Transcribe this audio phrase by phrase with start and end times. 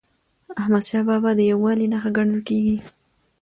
[0.61, 2.77] احمدشاه بابا د یووالي نښه ګڼل کېږي.